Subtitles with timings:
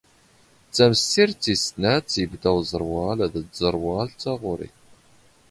[0.75, 4.69] ⵜⴰⵎⵙⵙⵉⵔⴷⵜ ⵜⵉⵙ ⵙⵏⴰⵜ ⵉⴱⴷⴰ ⵓⵥⵔⵡⴰⵍ ⴷ ⵜⵥⵔⵡⴰⵍⵜ ⵜⴰⵖⵓⵔⵉ